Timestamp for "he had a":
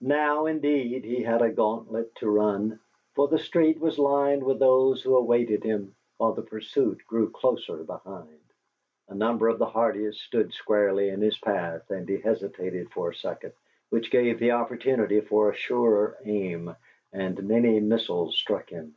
1.04-1.50